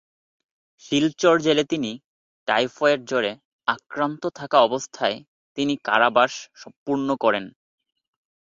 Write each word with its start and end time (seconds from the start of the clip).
শিলচর 0.83 1.35
জেলে 1.39 1.63
তিনি 1.63 1.91
টাইফয়েড 2.47 2.99
জ্বরে 3.07 3.31
আক্রান্ত 3.67 4.23
থাকা 4.35 4.57
অবস্থায় 4.61 5.17
তিনি 5.57 5.73
কারাবাস 5.87 6.33
পূর্ণ 6.85 7.09
করেন। 7.23 7.45